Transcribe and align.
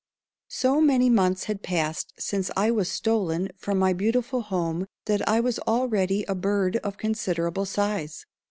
So 0.49 0.81
many 0.81 1.11
months 1.11 1.43
had 1.43 1.61
passed 1.61 2.13
since 2.17 2.49
I 2.57 2.71
was 2.71 2.89
stolen 2.91 3.49
from 3.55 3.77
my 3.77 3.93
beautiful 3.93 4.41
home 4.41 4.87
that 5.05 5.29
I 5.29 5.39
was 5.39 5.59
already 5.67 6.23
a 6.23 6.33
bird 6.33 6.77
of 6.77 6.97
considerable 6.97 7.67
size. 7.67 8.25